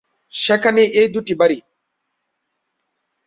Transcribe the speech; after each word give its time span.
সেখানেই 0.33 0.89
এই 0.93 1.07
দুটি 1.07 1.33
বাড়ী। 1.35 1.57